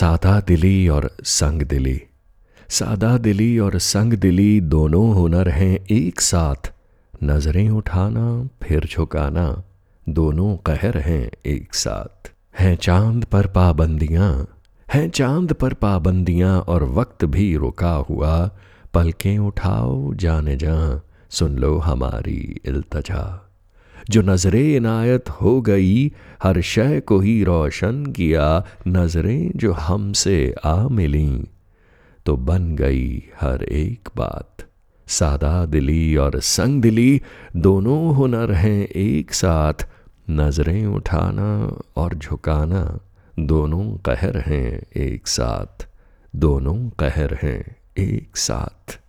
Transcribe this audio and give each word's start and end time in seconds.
सादा 0.00 0.40
दिली 0.40 0.88
और 0.88 1.16
संग 1.22 1.62
दिली। 1.62 2.02
सादा 2.68 3.18
दिली 3.18 3.58
और 3.58 3.78
संग 3.78 4.14
दिली 4.14 4.60
दोनों 4.60 5.14
हुनर 5.14 5.48
हैं 5.48 5.86
एक 5.90 6.20
साथ। 6.20 6.72
नज़रें 7.24 7.70
उठाना, 7.70 8.48
फिर 8.62 8.84
झुकाना, 8.84 9.62
दोनों 10.08 10.56
कहर 10.56 10.98
हैं 10.98 11.30
एक 11.46 11.74
साथ। 11.74 12.32
हैं 12.58 12.76
चाँद 12.76 13.24
पर 13.24 13.46
पाबंदियाँ, 13.46 14.48
हैं 14.94 15.10
चाँद 15.10 15.52
पर 15.52 15.74
पाबंदियाँ 15.74 16.60
और 16.60 16.84
वक्त 16.84 17.24
भी 17.24 17.56
रुका 17.56 17.92
हुआ। 17.92 18.50
पलकें 18.94 19.38
उठाओ 19.38 20.14
जाने 20.14 20.56
जा 20.56 21.00
सुन 21.30 21.58
लो 21.58 21.78
हमारी 21.78 22.60
इल्तजा। 22.64 23.49
जो 24.10 24.22
नजरे 24.22 24.76
इनायत 24.76 25.28
हो 25.28 25.60
गई, 25.60 26.12
हर 26.42 26.60
शय 26.60 27.00
को 27.00 27.20
ही 27.20 27.44
रोशन 27.44 28.06
किया, 28.06 28.64
नज़रें 28.88 29.50
जो 29.56 29.72
हमसे 29.72 30.54
आ 30.64 30.88
मिली। 30.88 31.44
तो 32.26 32.36
बन 32.36 32.76
गई 32.76 33.22
हर 33.40 33.62
एक 33.62 34.08
बात। 34.16 34.56
सादा 35.06 35.66
दिली 35.66 36.16
और 36.16 36.40
संग 36.40 36.82
दिली, 36.82 37.22
दोनों 37.56 38.14
हुनर 38.14 38.52
हैं 38.52 38.86
एक 38.86 39.34
साथ। 39.34 39.88
नज़रें 40.30 40.86
उठाना 40.86 41.80
और 41.96 42.14
झुकाना, 42.14 43.00
दोनों 43.38 43.96
कहर 43.96 44.38
हैं 44.38 44.82
एक 44.96 45.28
साथ। 45.28 45.88
दोनों 46.36 46.90
कहर 46.90 47.38
हैं 47.42 47.76
एक 47.98 48.36
साथ। 48.36 49.00